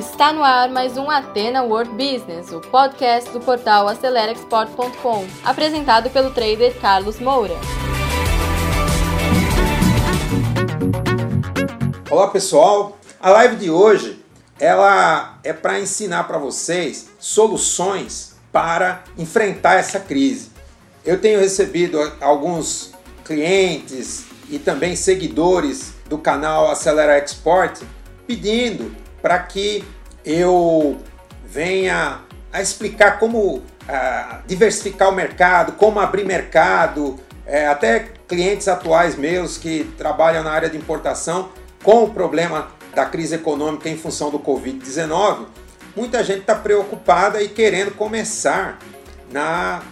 [0.00, 6.30] Está no ar mais um Atena World Business, o podcast do portal AceleraExport.com, apresentado pelo
[6.30, 7.52] trader Carlos Moura.
[12.10, 14.24] Olá pessoal, a live de hoje
[14.58, 20.50] ela é para ensinar para vocês soluções para enfrentar essa crise.
[21.04, 22.92] Eu tenho recebido alguns
[23.22, 27.82] clientes e também seguidores do canal Acelera Export
[28.26, 29.84] pedindo para que
[30.24, 30.98] eu
[31.44, 32.20] venha
[32.52, 33.62] a explicar como
[34.46, 40.70] diversificar o mercado, como abrir mercado, é, até clientes atuais meus que trabalham na área
[40.70, 41.50] de importação
[41.82, 45.46] com o problema da crise econômica em função do Covid-19,
[45.96, 48.78] muita gente está preocupada e querendo começar
[49.32, 49.82] na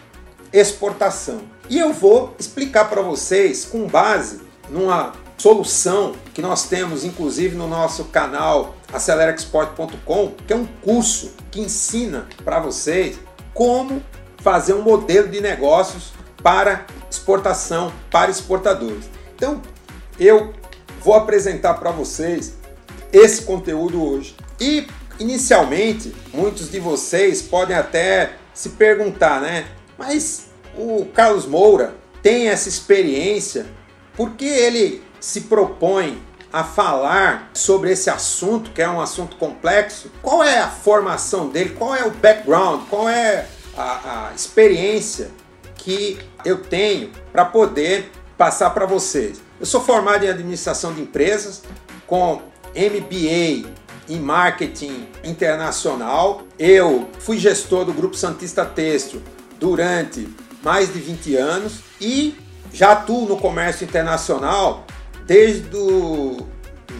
[0.52, 1.40] exportação.
[1.68, 7.66] E eu vou explicar para vocês com base numa solução que nós temos inclusive no
[7.66, 13.18] nosso canal AceleraExport.com, que é um curso que ensina para vocês
[13.54, 14.02] como
[14.38, 16.12] fazer um modelo de negócios
[16.43, 19.09] para exportação, para exportadores.
[19.35, 19.60] Então,
[20.18, 20.52] eu
[21.01, 22.55] vou apresentar para vocês
[23.12, 24.37] esse conteúdo hoje.
[24.60, 24.87] E
[25.18, 29.66] inicialmente, muitos de vocês podem até se perguntar, né?
[29.96, 30.46] Mas
[30.77, 33.66] o Carlos Moura tem essa experiência,
[34.19, 36.21] por que ele se propõe
[36.52, 41.77] a falar sobre esse assunto, que é um assunto complexo, qual é a formação dele,
[41.79, 43.46] qual é o background, qual é
[43.77, 45.30] a, a experiência
[45.77, 49.41] que eu tenho para poder passar para vocês.
[49.61, 51.63] Eu sou formado em administração de empresas
[52.05, 52.43] com
[52.74, 53.71] MBA
[54.09, 56.43] em marketing internacional.
[56.59, 59.23] Eu fui gestor do Grupo Santista Têxtil
[59.61, 60.29] durante
[60.61, 62.35] mais de 20 anos e
[62.73, 64.87] já atuo no comércio internacional
[65.27, 66.47] desde o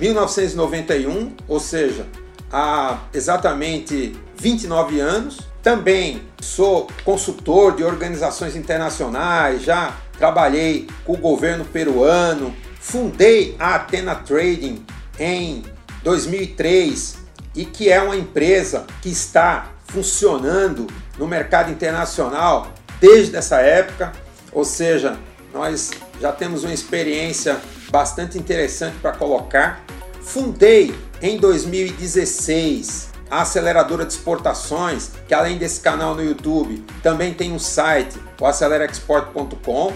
[0.01, 2.07] 1991, ou seja,
[2.53, 5.41] há exatamente 29 anos.
[5.63, 14.15] Também sou consultor de organizações internacionais, já trabalhei com o governo peruano, fundei a Atena
[14.15, 14.84] Trading
[15.19, 15.62] em
[16.03, 17.19] 2003
[17.55, 20.87] e que é uma empresa que está funcionando
[21.19, 24.12] no mercado internacional desde essa época,
[24.53, 25.19] ou seja,
[25.59, 27.61] nós já temos uma experiência
[27.91, 29.85] bastante interessante para colocar.
[30.21, 37.53] Fundei em 2016 a aceleradora de exportações, que além desse canal no YouTube, também tem
[37.53, 39.93] um site, o acelerexport.com,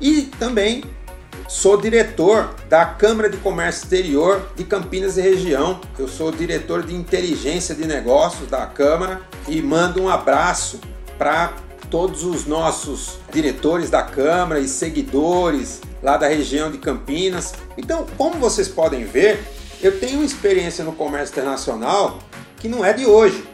[0.00, 0.84] e também
[1.48, 5.80] sou diretor da Câmara de Comércio Exterior de Campinas e região.
[5.98, 10.80] Eu sou diretor de inteligência de negócios da Câmara e mando um abraço
[11.18, 11.52] para
[11.92, 17.52] todos os nossos diretores da Câmara e seguidores lá da região de Campinas.
[17.76, 19.44] Então, como vocês podem ver,
[19.82, 22.18] eu tenho uma experiência no comércio internacional
[22.56, 23.46] que não é de hoje.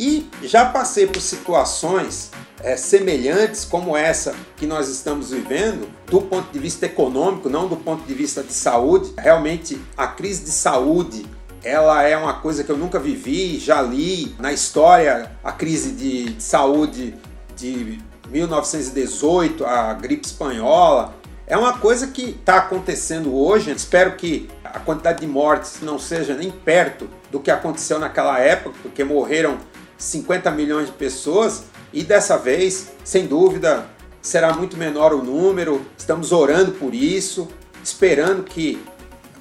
[0.00, 2.30] E já passei por situações
[2.62, 7.76] é, semelhantes como essa que nós estamos vivendo, do ponto de vista econômico, não do
[7.76, 9.12] ponto de vista de saúde.
[9.18, 11.26] Realmente, a crise de saúde
[11.62, 16.30] ela é uma coisa que eu nunca vivi, já li na história a crise de,
[16.30, 17.14] de saúde
[17.62, 21.14] de 1918, a gripe espanhola.
[21.46, 23.70] É uma coisa que está acontecendo hoje.
[23.70, 28.76] Espero que a quantidade de mortes não seja nem perto do que aconteceu naquela época,
[28.82, 29.58] porque morreram
[29.96, 33.86] 50 milhões de pessoas e dessa vez, sem dúvida,
[34.20, 35.84] será muito menor o número.
[35.96, 37.48] Estamos orando por isso,
[37.84, 38.82] esperando que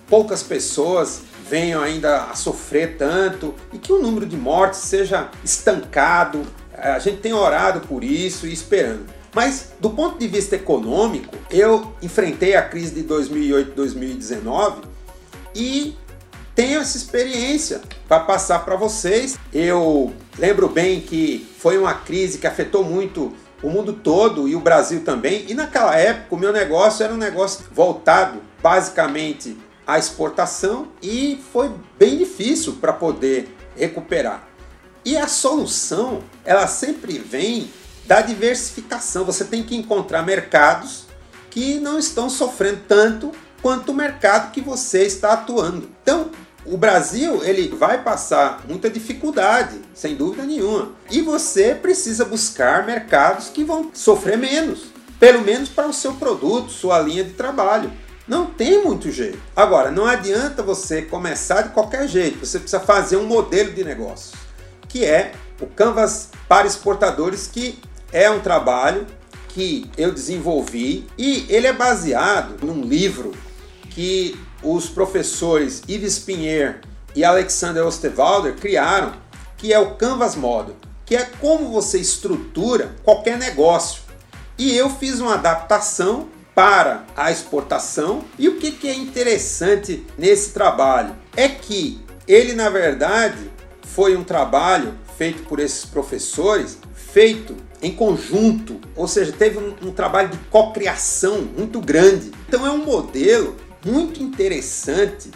[0.08, 6.46] poucas pessoas venham ainda a sofrer tanto e que o número de mortes seja estancado,
[6.82, 9.06] a gente tem orado por isso e esperando.
[9.34, 14.84] Mas do ponto de vista econômico, eu enfrentei a crise de 2008-2019
[15.56, 15.96] e
[16.54, 19.38] tenho essa experiência para passar para vocês.
[19.54, 23.32] Eu lembro bem que foi uma crise que afetou muito
[23.64, 25.46] o mundo todo e o Brasil também.
[25.48, 31.72] E naquela época o meu negócio era um negócio voltado basicamente à exportação e foi
[31.98, 34.51] bem difícil para poder recuperar.
[35.04, 37.72] E a solução, ela sempre vem
[38.06, 39.26] da diversificação.
[39.26, 41.06] Você tem que encontrar mercados
[41.50, 43.32] que não estão sofrendo tanto
[43.62, 45.90] quanto o mercado que você está atuando.
[46.02, 46.30] Então,
[46.66, 50.92] o Brasil ele vai passar muita dificuldade, sem dúvida nenhuma.
[51.10, 54.86] E você precisa buscar mercados que vão sofrer menos,
[55.20, 57.92] pelo menos para o seu produto, sua linha de trabalho.
[58.28, 59.40] Não tem muito jeito.
[59.56, 62.46] Agora, não adianta você começar de qualquer jeito.
[62.46, 64.41] Você precisa fazer um modelo de negócio
[64.92, 67.80] que é o Canvas para exportadores, que
[68.12, 69.08] é um trabalho
[69.50, 73.32] que eu desenvolvi e ele é baseado num livro
[73.90, 76.76] que os professores Yves Pinheiro
[77.16, 79.14] e Alexander Osterwalder criaram,
[79.58, 84.02] que é o Canvas Model, que é como você estrutura qualquer negócio.
[84.58, 88.24] E eu fiz uma adaptação para a exportação.
[88.38, 91.16] E o que, que é interessante nesse trabalho?
[91.36, 93.52] É que ele, na verdade,
[93.94, 99.92] foi um trabalho feito por esses professores, feito em conjunto, ou seja, teve um, um
[99.92, 102.32] trabalho de cocriação muito grande.
[102.48, 105.30] Então é um modelo muito interessante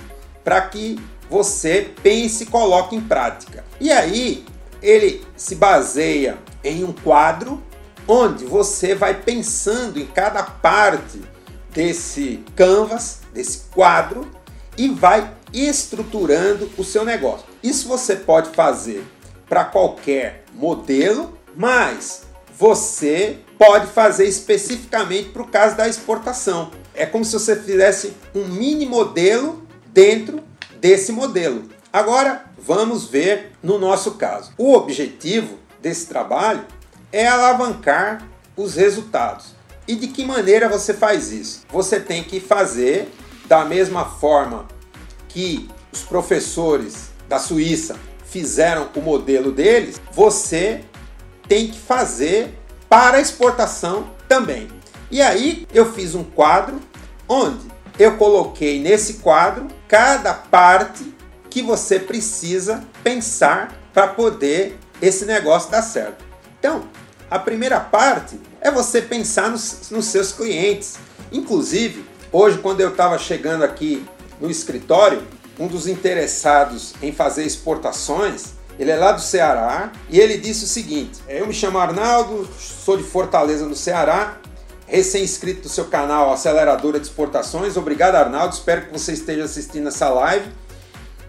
[0.43, 0.97] para que
[1.29, 3.63] você pense e coloque em prática.
[3.79, 4.45] E aí
[4.81, 7.61] ele se baseia em um quadro
[8.07, 11.19] onde você vai pensando em cada parte
[11.71, 14.29] desse canvas, desse quadro
[14.77, 17.54] e vai estruturando o seu negócio.
[17.65, 19.03] Isso você pode fazer
[19.49, 22.21] para qualquer modelo, mas
[22.55, 26.69] você pode fazer especificamente para o caso da exportação.
[26.93, 30.43] É como se você fizesse um mini modelo dentro
[30.79, 31.63] desse modelo.
[31.91, 34.51] Agora vamos ver no nosso caso.
[34.59, 36.63] O objetivo desse trabalho
[37.11, 39.55] é alavancar os resultados.
[39.87, 41.63] E de que maneira você faz isso?
[41.71, 43.11] Você tem que fazer
[43.47, 44.67] da mesma forma
[45.27, 47.95] que os professores da Suíça
[48.25, 50.81] fizeram o modelo deles, você
[51.47, 52.53] tem que fazer
[52.89, 54.67] para exportação também.
[55.09, 56.79] E aí eu fiz um quadro
[57.29, 57.65] onde
[57.97, 61.13] eu coloquei nesse quadro cada parte
[61.49, 66.25] que você precisa pensar para poder esse negócio dar certo.
[66.59, 66.83] Então,
[67.31, 70.97] a primeira parte é você pensar nos, nos seus clientes.
[71.31, 74.05] Inclusive, hoje, quando eu estava chegando aqui
[74.41, 75.23] no escritório,
[75.59, 80.67] um dos interessados em fazer exportações ele é lá do Ceará e ele disse o
[80.67, 84.37] seguinte: Eu me chamo Arnaldo, sou de Fortaleza, no Ceará,
[84.85, 87.77] recém-inscrito do seu canal Aceleradora de Exportações.
[87.77, 88.53] Obrigado, Arnaldo.
[88.53, 90.49] Espero que você esteja assistindo essa live.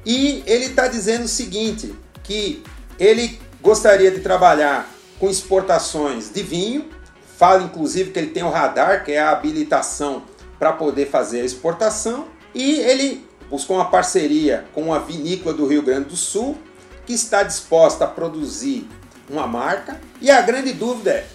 [0.04, 1.94] E ele está dizendo o seguinte:
[2.24, 2.64] que
[2.98, 4.90] ele gostaria de trabalhar
[5.20, 6.90] com exportações de vinho.
[7.38, 10.24] Fala inclusive que ele tem o radar, que é a habilitação
[10.58, 12.26] para poder fazer a exportação.
[12.54, 16.56] E ele buscou uma parceria com a vinícola do Rio Grande do Sul
[17.06, 18.88] que está disposta a produzir
[19.30, 20.00] uma marca.
[20.20, 21.26] E a grande dúvida é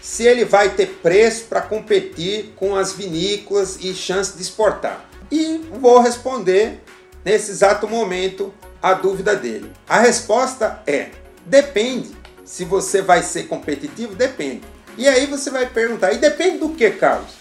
[0.00, 5.04] se ele vai ter preço para competir com as vinícolas e chance de exportar.
[5.30, 6.80] E vou responder
[7.24, 9.70] nesse exato momento a dúvida dele.
[9.86, 11.10] A resposta é:
[11.44, 12.16] depende.
[12.44, 14.62] Se você vai ser competitivo, depende.
[14.96, 17.32] E aí você vai perguntar: e depende do que, Carlos?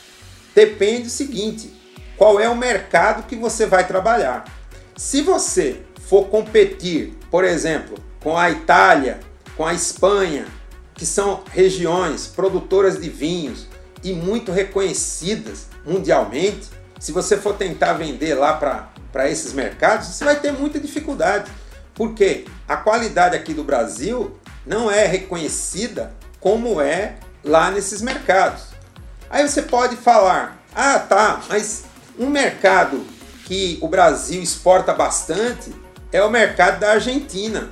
[0.53, 1.73] Depende do seguinte:
[2.17, 4.45] qual é o mercado que você vai trabalhar?
[4.95, 9.19] Se você for competir por exemplo, com a Itália,
[9.55, 10.45] com a Espanha,
[10.93, 13.67] que são regiões produtoras de vinhos
[14.03, 16.69] e muito reconhecidas mundialmente,
[16.99, 21.51] se você for tentar vender lá para esses mercados, você vai ter muita dificuldade.
[21.93, 28.67] Porque a qualidade aqui do Brasil não é reconhecida como é lá nesses mercados.
[29.29, 31.83] Aí você pode falar: ah, tá, mas
[32.17, 33.05] um mercado
[33.45, 35.71] que o Brasil exporta bastante
[36.11, 37.69] é o mercado da Argentina.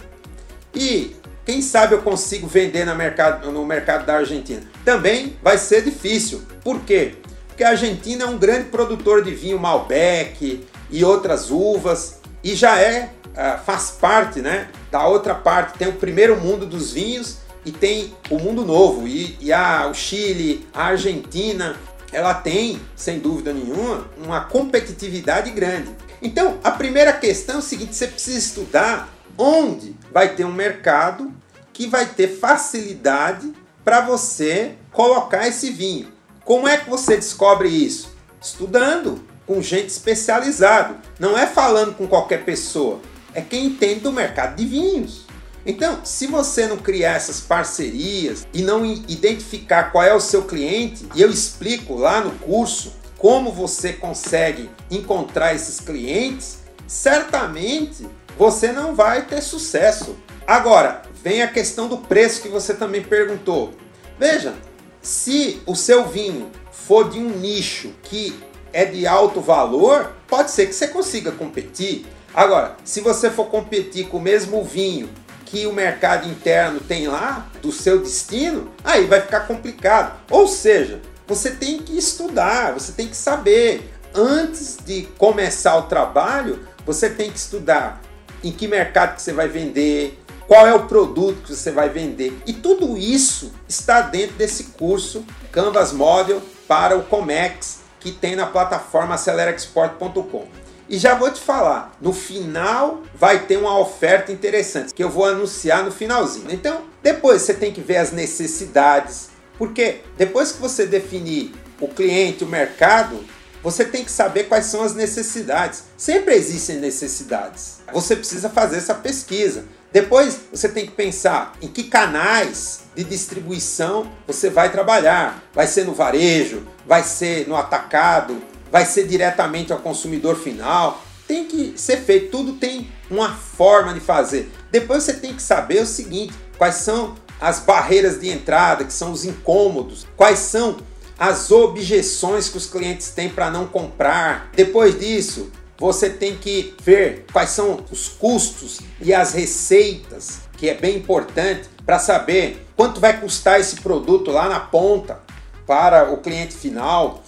[0.74, 1.16] E
[1.46, 4.62] quem sabe eu consigo vender no mercado, no mercado da Argentina?
[4.84, 6.42] Também vai ser difícil.
[6.64, 7.16] Por quê?
[7.48, 12.80] Porque a Argentina é um grande produtor de vinho Malbec e outras uvas e já
[12.80, 15.78] é ah, faz parte, né, da outra parte.
[15.78, 19.94] Tem o primeiro mundo dos vinhos e tem o mundo novo e, e a, o
[19.94, 21.76] Chile, a Argentina,
[22.16, 25.94] ela tem, sem dúvida nenhuma, uma competitividade grande.
[26.22, 31.32] Então, a primeira questão é o seguinte: você precisa estudar onde vai ter um mercado
[31.74, 33.52] que vai ter facilidade
[33.84, 36.08] para você colocar esse vinho.
[36.46, 38.16] Como é que você descobre isso?
[38.42, 40.96] Estudando com gente especializada.
[41.20, 43.02] Não é falando com qualquer pessoa,
[43.34, 45.25] é quem entende do mercado de vinhos.
[45.66, 51.08] Então, se você não criar essas parcerias e não identificar qual é o seu cliente,
[51.16, 58.08] e eu explico lá no curso como você consegue encontrar esses clientes, certamente
[58.38, 60.16] você não vai ter sucesso.
[60.46, 63.74] Agora, vem a questão do preço que você também perguntou.
[64.20, 64.54] Veja,
[65.02, 68.38] se o seu vinho for de um nicho que
[68.72, 72.06] é de alto valor, pode ser que você consiga competir.
[72.34, 75.10] Agora, se você for competir com o mesmo vinho
[75.46, 80.20] que o mercado interno tem lá, do seu destino, aí vai ficar complicado.
[80.30, 83.92] Ou seja, você tem que estudar, você tem que saber.
[84.14, 88.02] Antes de começar o trabalho, você tem que estudar
[88.44, 92.38] em que mercado que você vai vender, qual é o produto que você vai vender.
[92.46, 98.46] E tudo isso está dentro desse curso Canvas Model para o Comex que tem na
[98.46, 100.65] plataforma AceleraExport.com.
[100.88, 105.26] E já vou te falar, no final vai ter uma oferta interessante que eu vou
[105.26, 106.52] anunciar no finalzinho.
[106.52, 112.44] Então, depois você tem que ver as necessidades, porque depois que você definir o cliente,
[112.44, 113.20] o mercado,
[113.64, 115.86] você tem que saber quais são as necessidades.
[115.98, 117.80] Sempre existem necessidades.
[117.92, 119.66] Você precisa fazer essa pesquisa.
[119.92, 125.44] Depois você tem que pensar em que canais de distribuição você vai trabalhar.
[125.52, 128.40] Vai ser no varejo, vai ser no atacado,
[128.76, 131.02] vai ser diretamente ao consumidor final.
[131.26, 134.52] Tem que ser feito, tudo tem uma forma de fazer.
[134.70, 139.14] Depois você tem que saber o seguinte: quais são as barreiras de entrada, que são
[139.14, 140.76] os incômodos, quais são
[141.18, 144.50] as objeções que os clientes têm para não comprar.
[144.54, 150.74] Depois disso, você tem que ver quais são os custos e as receitas, que é
[150.74, 155.22] bem importante para saber quanto vai custar esse produto lá na ponta
[155.66, 157.24] para o cliente final.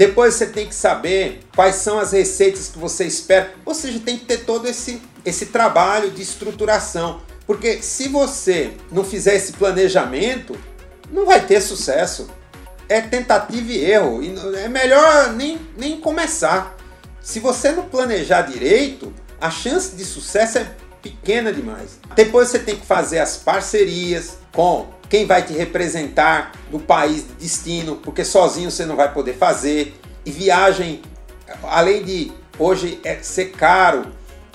[0.00, 3.52] Depois você tem que saber quais são as receitas que você espera.
[3.66, 7.20] Ou seja, tem que ter todo esse, esse trabalho de estruturação.
[7.46, 10.58] Porque se você não fizer esse planejamento,
[11.10, 12.30] não vai ter sucesso
[12.88, 14.22] é tentativa e erro.
[14.22, 16.78] E é melhor nem, nem começar.
[17.20, 20.66] Se você não planejar direito, a chance de sucesso é
[21.02, 22.00] pequena demais.
[22.16, 27.34] Depois você tem que fazer as parcerias com quem vai te representar no país de
[27.34, 30.00] destino, porque sozinho você não vai poder fazer.
[30.24, 31.02] E viagem,
[31.64, 34.06] além de hoje é ser caro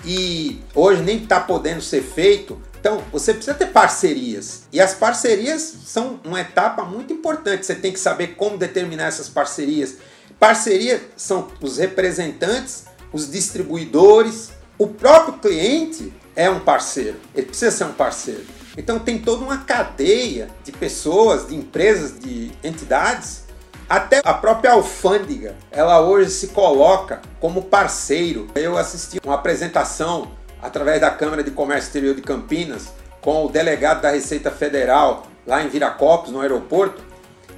[0.04, 4.66] e hoje nem está podendo ser feito, então, você precisa ter parcerias.
[4.72, 7.66] E as parcerias são uma etapa muito importante.
[7.66, 9.96] Você tem que saber como determinar essas parcerias.
[10.40, 17.18] Parceria são os representantes, os distribuidores, o próprio cliente é um parceiro.
[17.34, 18.46] Ele precisa ser um parceiro.
[18.78, 23.46] Então tem toda uma cadeia de pessoas, de empresas, de entidades,
[23.88, 28.48] até a própria alfândega, ela hoje se coloca como parceiro.
[28.56, 32.88] Eu assisti uma apresentação através da Câmara de Comércio Exterior de Campinas,
[33.22, 37.04] com o delegado da Receita Federal lá em Viracopos, no aeroporto,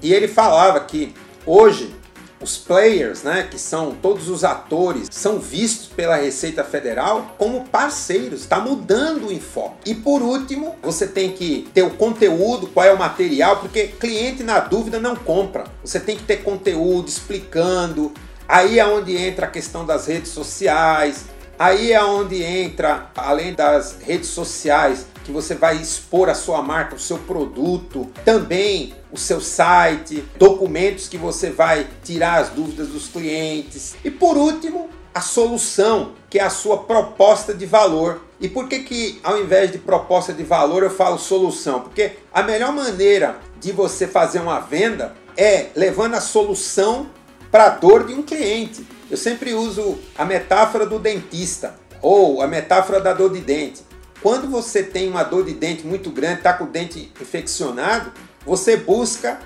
[0.01, 1.13] e ele falava que
[1.45, 1.95] hoje
[2.41, 8.41] os players, né, que são todos os atores, são vistos pela Receita Federal como parceiros.
[8.41, 9.91] Está mudando o enfoque.
[9.91, 14.44] E por último, você tem que ter o conteúdo, qual é o material, porque cliente
[14.44, 15.65] na dúvida não compra.
[15.84, 18.12] Você tem que ter conteúdo explicando.
[18.48, 21.25] Aí é onde entra a questão das redes sociais,
[21.60, 26.96] Aí é onde entra, além das redes sociais, que você vai expor a sua marca,
[26.96, 33.10] o seu produto, também o seu site, documentos que você vai tirar as dúvidas dos
[33.10, 33.98] clientes.
[34.05, 38.22] E por último, a solução, que é a sua proposta de valor.
[38.39, 41.81] E por que que ao invés de proposta de valor eu falo solução?
[41.81, 47.07] Porque a melhor maneira de você fazer uma venda é levando a solução
[47.51, 48.88] para a dor de um cliente.
[49.12, 53.87] Eu sempre uso a metáfora do dentista ou a metáfora da dor de dente.
[54.27, 58.12] Quando você tem uma dor de dente muito grande, está com o dente infeccionado,
[58.46, 59.39] você busca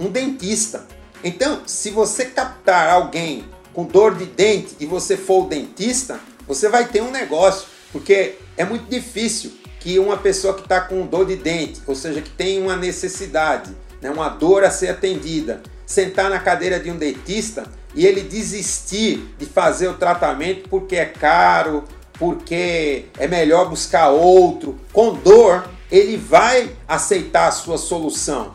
[0.00, 0.84] um dentista.
[1.22, 6.68] Então, se você captar alguém com dor de dente e você for o dentista, você
[6.68, 11.26] vai ter um negócio, porque é muito difícil que uma pessoa que está com dor
[11.26, 13.70] de dente, ou seja, que tem uma necessidade,
[14.02, 17.62] né, uma dor a ser atendida, sentar na cadeira de um dentista
[17.94, 21.84] e ele desistir de fazer o tratamento porque é caro,
[22.18, 28.54] porque é melhor buscar outro, com dor, ele vai aceitar a sua solução,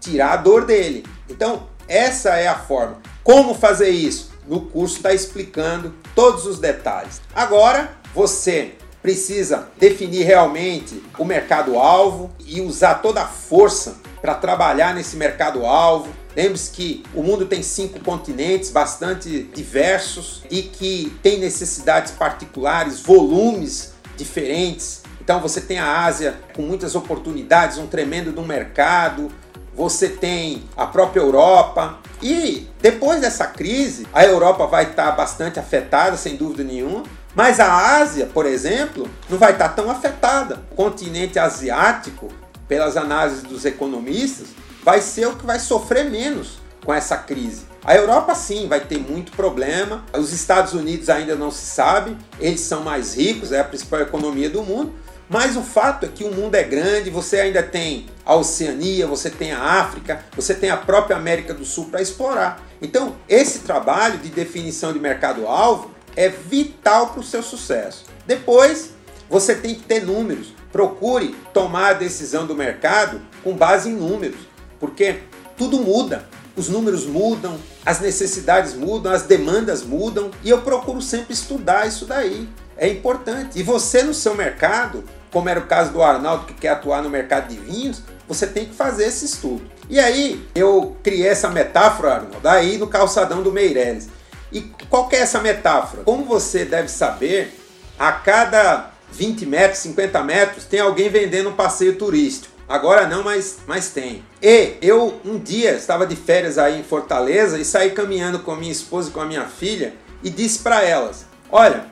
[0.00, 1.04] tirar a dor dele.
[1.28, 2.98] Então, essa é a forma.
[3.22, 4.30] Como fazer isso?
[4.46, 7.20] No curso está explicando todos os detalhes.
[7.34, 15.16] Agora, você precisa definir realmente o mercado-alvo e usar toda a força para trabalhar nesse
[15.16, 23.00] mercado-alvo Lembre-se que o mundo tem cinco continentes bastante diversos e que tem necessidades particulares,
[23.00, 25.02] volumes diferentes.
[25.18, 29.32] Então você tem a Ásia com muitas oportunidades, um tremendo no mercado.
[29.74, 36.18] Você tem a própria Europa e depois dessa crise, a Europa vai estar bastante afetada,
[36.18, 37.02] sem dúvida nenhuma.
[37.34, 40.62] Mas a Ásia, por exemplo, não vai estar tão afetada.
[40.70, 42.28] O continente asiático,
[42.68, 44.48] pelas análises dos economistas,
[44.86, 47.64] vai ser o que vai sofrer menos com essa crise.
[47.84, 50.04] A Europa sim vai ter muito problema.
[50.16, 54.48] Os Estados Unidos ainda não se sabe, eles são mais ricos, é a principal economia
[54.48, 54.94] do mundo.
[55.28, 59.28] Mas o fato é que o mundo é grande, você ainda tem a Oceania, você
[59.28, 62.62] tem a África, você tem a própria América do Sul para explorar.
[62.80, 68.04] Então, esse trabalho de definição de mercado-alvo é vital para o seu sucesso.
[68.24, 68.90] Depois,
[69.28, 70.54] você tem que ter números.
[70.70, 75.20] Procure tomar a decisão do mercado com base em números porque
[75.56, 76.26] tudo muda.
[76.56, 82.06] Os números mudam, as necessidades mudam, as demandas mudam e eu procuro sempre estudar isso
[82.06, 82.48] daí.
[82.78, 83.58] É importante.
[83.58, 87.10] E você no seu mercado, como era o caso do Arnaldo que quer atuar no
[87.10, 89.62] mercado de vinhos, você tem que fazer esse estudo.
[89.88, 94.08] E aí eu criei essa metáfora, Arnaldo, aí no calçadão do Meireles.
[94.50, 96.04] E qual é essa metáfora?
[96.04, 97.54] Como você deve saber,
[97.98, 102.55] a cada 20 metros, 50 metros, tem alguém vendendo um passeio turístico.
[102.68, 104.24] Agora não, mas, mas tem.
[104.42, 108.56] E eu um dia estava de férias aí em Fortaleza e saí caminhando com a
[108.56, 111.86] minha esposa e com a minha filha e disse para elas: Olha,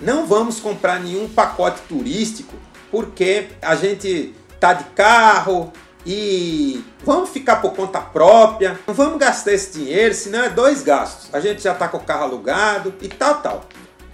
[0.00, 2.54] não vamos comprar nenhum pacote turístico
[2.90, 5.72] porque a gente tá de carro
[6.06, 11.28] e vamos ficar por conta própria, não vamos gastar esse dinheiro, senão é dois gastos.
[11.34, 13.64] A gente já tá com o carro alugado e tal, tal.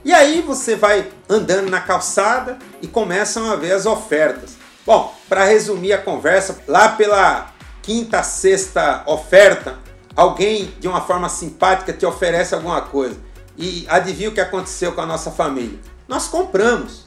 [0.05, 4.57] E aí você vai andando na calçada e começam a ver as ofertas.
[4.87, 9.79] Bom, para resumir a conversa, lá pela quinta, sexta oferta,
[10.15, 13.17] alguém de uma forma simpática te oferece alguma coisa.
[13.57, 15.79] E adivinha o que aconteceu com a nossa família?
[16.07, 17.07] Nós compramos.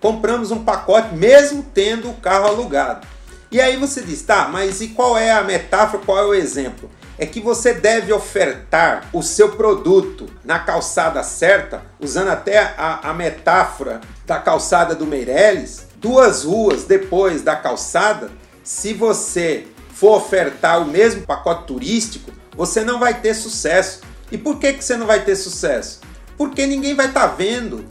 [0.00, 3.06] Compramos um pacote mesmo tendo o carro alugado.
[3.50, 6.90] E aí você diz, tá, mas e qual é a metáfora, qual é o exemplo?
[7.18, 13.14] É que você deve ofertar o seu produto na calçada certa, usando até a, a
[13.14, 18.30] metáfora da calçada do Meirelles, duas ruas depois da calçada,
[18.62, 24.00] se você for ofertar o mesmo pacote turístico, você não vai ter sucesso.
[24.30, 26.00] E por que, que você não vai ter sucesso?
[26.36, 27.84] Porque ninguém vai estar tá vendo.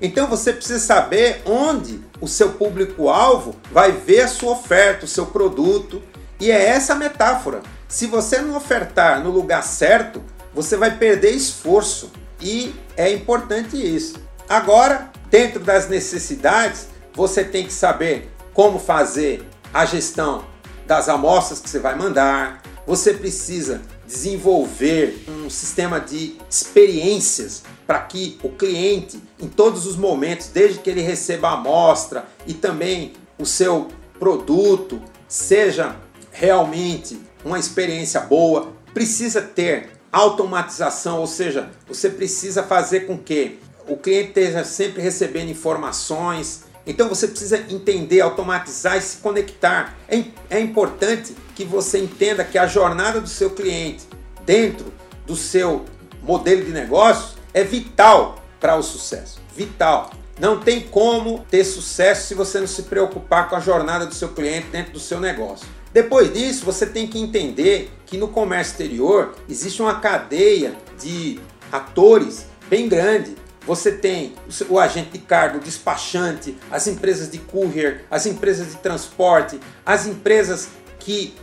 [0.00, 5.26] Então você precisa saber onde o seu público-alvo vai ver a sua oferta, o seu
[5.26, 6.02] produto.
[6.38, 7.62] E é essa a metáfora.
[7.88, 10.22] Se você não ofertar no lugar certo,
[10.54, 12.12] você vai perder esforço.
[12.40, 14.16] E é importante isso.
[14.48, 16.88] Agora, dentro das necessidades,
[17.18, 19.44] você tem que saber como fazer
[19.74, 20.44] a gestão
[20.86, 22.62] das amostras que você vai mandar.
[22.86, 30.46] Você precisa desenvolver um sistema de experiências para que o cliente, em todos os momentos,
[30.46, 33.88] desde que ele receba a amostra e também o seu
[34.20, 35.96] produto, seja
[36.30, 43.96] realmente uma experiência boa, precisa ter automatização, ou seja, você precisa fazer com que o
[43.96, 49.94] cliente esteja sempre recebendo informações, então você precisa entender, automatizar e se conectar.
[50.08, 54.06] É, é importante que você entenda que a jornada do seu cliente
[54.46, 54.90] dentro
[55.26, 55.84] do seu
[56.22, 59.38] modelo de negócio é vital para o sucesso.
[59.54, 60.10] Vital.
[60.40, 64.30] Não tem como ter sucesso se você não se preocupar com a jornada do seu
[64.30, 65.66] cliente dentro do seu negócio.
[65.92, 71.38] Depois disso, você tem que entender que no comércio exterior existe uma cadeia de
[71.70, 73.36] atores bem grande
[73.68, 74.32] você tem
[74.70, 80.06] o agente de cargo, o despachante, as empresas de courier, as empresas de transporte, as
[80.06, 81.34] empresas que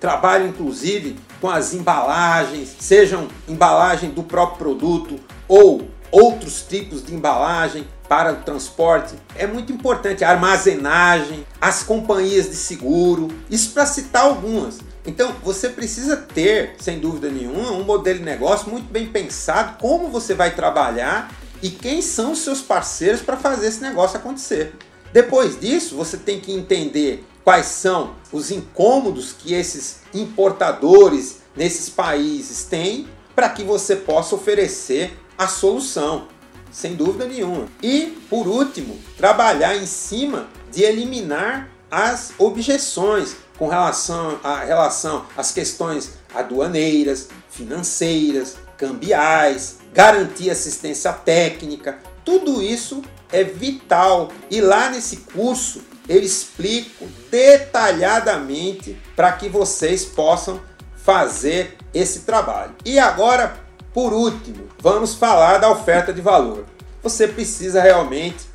[0.00, 7.86] trabalham inclusive com as embalagens, sejam embalagem do próprio produto ou outros tipos de embalagem
[8.08, 9.14] para o transporte.
[9.34, 14.78] É muito importante a armazenagem, as companhias de seguro, isso para citar algumas.
[15.06, 20.08] Então você precisa ter, sem dúvida nenhuma, um modelo de negócio muito bem pensado, como
[20.08, 24.74] você vai trabalhar e quem são os seus parceiros para fazer esse negócio acontecer.
[25.12, 32.64] Depois disso, você tem que entender quais são os incômodos que esses importadores nesses países
[32.64, 36.26] têm para que você possa oferecer a solução,
[36.72, 37.68] sem dúvida nenhuma.
[37.82, 45.52] E, por último, trabalhar em cima de eliminar as objeções com relação, a, relação às
[45.52, 54.30] questões aduaneiras, financeiras, cambiais, garantir assistência técnica, tudo isso é vital.
[54.50, 60.60] E lá nesse curso eu explico detalhadamente para que vocês possam
[60.96, 62.74] fazer esse trabalho.
[62.84, 63.56] E agora,
[63.92, 66.66] por último, vamos falar da oferta de valor.
[67.02, 68.46] Você precisa realmente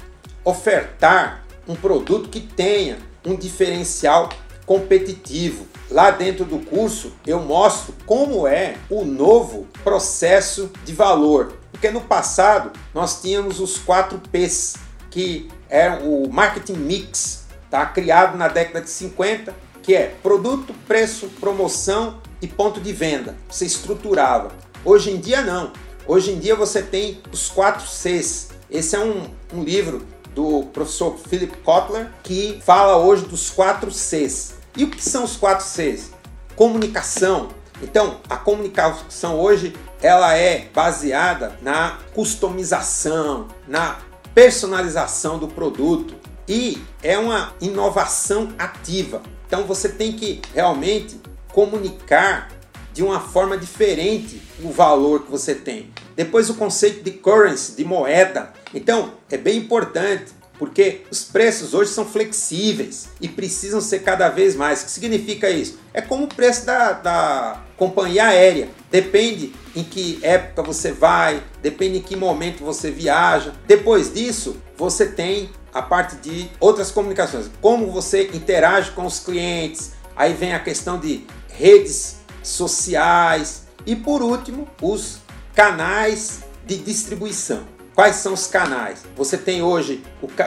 [0.44, 4.30] ofertar um produto que tenha um diferencial
[4.72, 5.68] competitivo.
[5.90, 11.58] Lá dentro do curso eu mostro como é o novo processo de valor.
[11.74, 14.78] Porque no passado nós tínhamos os 4 P's,
[15.10, 17.86] que é o marketing mix, tá?
[17.86, 19.54] criado na década de 50,
[19.84, 23.36] que é produto, preço, promoção e ponto de venda.
[23.50, 24.54] Você estruturava.
[24.86, 25.74] Hoje em dia não.
[26.08, 28.52] Hoje em dia você tem os 4 Cs.
[28.70, 34.61] Esse é um, um livro do professor Philip Kotler, que fala hoje dos quatro Cs.
[34.76, 36.12] E o que são os quatro Cs?
[36.56, 37.50] Comunicação.
[37.82, 44.00] Então, a comunicação hoje ela é baseada na customização, na
[44.34, 46.16] personalização do produto
[46.48, 49.22] e é uma inovação ativa.
[49.48, 51.20] Então, você tem que realmente
[51.52, 52.50] comunicar
[52.94, 55.92] de uma forma diferente o valor que você tem.
[56.16, 58.54] Depois o conceito de currency, de moeda.
[58.74, 64.56] Então, é bem importante porque os preços hoje são flexíveis e precisam ser cada vez
[64.56, 64.84] mais.
[64.84, 65.80] O que significa isso?
[65.92, 68.70] É como o preço da, da companhia aérea.
[68.92, 73.56] Depende em que época você vai, depende em que momento você viaja.
[73.66, 79.94] Depois disso, você tem a parte de outras comunicações, como você interage com os clientes.
[80.16, 85.18] Aí vem a questão de redes sociais e por último, os
[85.56, 87.81] canais de distribuição.
[87.94, 89.04] Quais são os canais?
[89.16, 90.02] Você tem hoje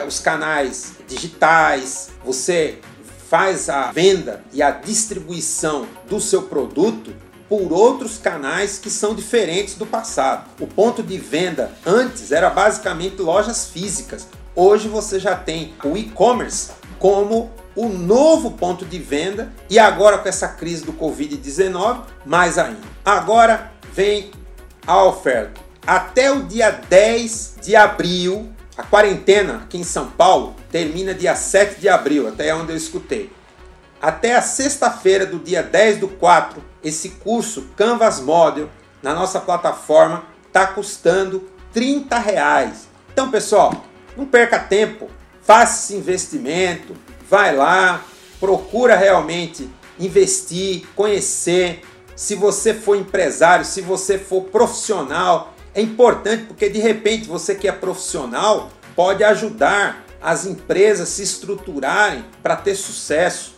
[0.07, 2.79] os canais digitais, você
[3.29, 7.13] faz a venda e a distribuição do seu produto
[7.47, 10.49] por outros canais que são diferentes do passado.
[10.59, 14.27] O ponto de venda antes era basicamente lojas físicas.
[14.55, 20.29] Hoje você já tem o e-commerce como o novo ponto de venda e agora com
[20.29, 22.87] essa crise do Covid-19, mais ainda.
[23.03, 24.31] Agora vem
[24.87, 25.64] a oferta.
[25.87, 31.79] Até o dia 10 de abril, a quarentena aqui em São Paulo termina dia 7
[31.79, 33.31] de abril, até onde eu escutei.
[34.01, 38.67] Até a sexta-feira do dia 10 do 4, esse curso Canvas Model
[39.03, 42.87] na nossa plataforma está custando 30 reais.
[43.13, 43.85] Então, pessoal,
[44.17, 45.07] não perca tempo,
[45.43, 46.95] faça esse investimento,
[47.29, 48.03] vai lá,
[48.39, 49.69] procura realmente
[49.99, 51.83] investir, conhecer.
[52.15, 57.67] Se você for empresário, se você for profissional, é importante porque de repente você que
[57.67, 63.53] é profissional pode ajudar as empresas se estruturarem para ter sucesso.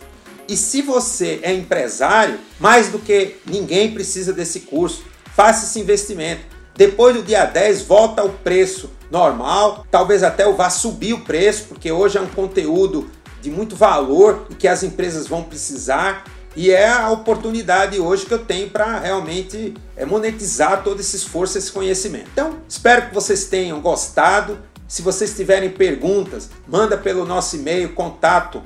[0.48, 5.04] E se você é empresário, mais do que ninguém precisa desse curso.
[5.34, 6.42] Faça esse investimento.
[6.74, 11.64] Depois do dia 10 volta o preço normal, talvez até eu vá subir o preço,
[11.68, 13.08] porque hoje é um conteúdo
[13.40, 16.24] de muito valor e que as empresas vão precisar.
[16.56, 21.58] E é a oportunidade hoje que eu tenho para realmente é, monetizar todo esse esforço,
[21.58, 22.28] esse conhecimento.
[22.32, 24.58] Então, espero que vocês tenham gostado.
[24.88, 28.62] Se vocês tiverem perguntas, manda pelo nosso e-mail contato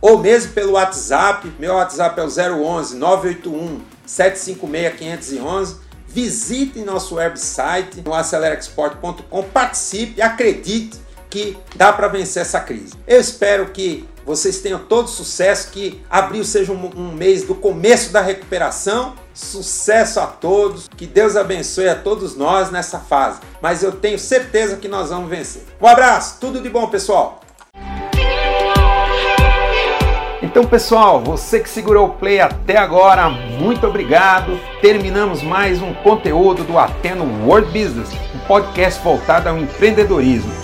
[0.00, 1.50] ou mesmo pelo WhatsApp.
[1.58, 5.76] Meu WhatsApp é o 011 981 756 511.
[6.06, 12.92] Visite nosso website no acelerexport.com, participe, acredite que dá para vencer essa crise.
[13.06, 18.12] Eu espero que vocês tenham todo sucesso, que abril seja um, um, mês do começo
[18.12, 19.14] da recuperação.
[19.34, 23.40] Sucesso a todos, que Deus abençoe a todos nós nessa fase.
[23.60, 25.62] Mas eu tenho certeza que nós vamos vencer.
[25.80, 27.40] Um abraço, tudo de bom, pessoal.
[30.40, 34.60] Então, pessoal, você que segurou o play até agora, muito obrigado.
[34.80, 40.63] Terminamos mais um conteúdo do Ateno World Business, um podcast voltado ao empreendedorismo.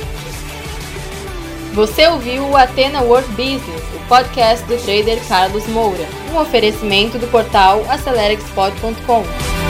[1.73, 7.27] Você ouviu o Atena World Business, o podcast do trader Carlos Moura, um oferecimento do
[7.27, 9.60] portal acelerexport.com.